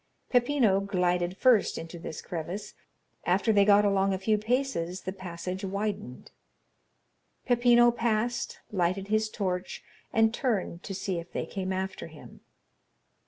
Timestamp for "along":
3.85-4.15